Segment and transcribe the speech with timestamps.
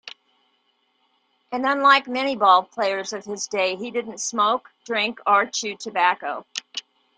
[1.51, 6.43] And unlike many ballplayers of his day, he didn't smoke, drink or chew tobacco.